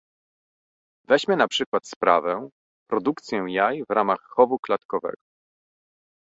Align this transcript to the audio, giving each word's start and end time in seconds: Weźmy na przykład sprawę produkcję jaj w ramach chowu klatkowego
Weźmy 1.07 1.35
na 1.35 1.47
przykład 1.47 1.87
sprawę 1.87 2.49
produkcję 2.89 3.45
jaj 3.47 3.83
w 3.89 3.93
ramach 3.93 4.19
chowu 4.21 4.59
klatkowego 4.59 5.17